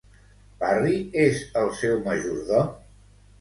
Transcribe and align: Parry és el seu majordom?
Parry 0.61 0.93
és 1.25 1.43
el 1.61 1.69
seu 1.83 2.01
majordom? 2.09 2.73